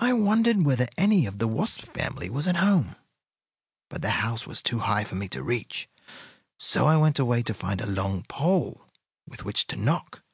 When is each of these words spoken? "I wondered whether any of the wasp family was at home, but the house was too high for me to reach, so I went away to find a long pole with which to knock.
"I 0.00 0.12
wondered 0.12 0.62
whether 0.64 0.88
any 0.96 1.26
of 1.26 1.38
the 1.38 1.46
wasp 1.46 1.82
family 1.82 2.28
was 2.28 2.48
at 2.48 2.56
home, 2.56 2.96
but 3.88 4.02
the 4.02 4.10
house 4.18 4.48
was 4.48 4.60
too 4.60 4.80
high 4.80 5.04
for 5.04 5.14
me 5.14 5.28
to 5.28 5.44
reach, 5.44 5.88
so 6.58 6.86
I 6.86 6.96
went 6.96 7.20
away 7.20 7.40
to 7.44 7.54
find 7.54 7.80
a 7.80 7.86
long 7.86 8.24
pole 8.24 8.88
with 9.28 9.44
which 9.44 9.68
to 9.68 9.76
knock. 9.76 10.24